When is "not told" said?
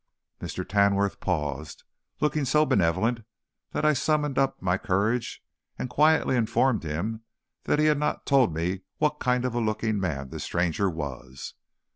7.99-8.51